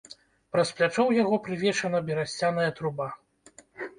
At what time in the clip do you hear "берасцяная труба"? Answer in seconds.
2.09-3.07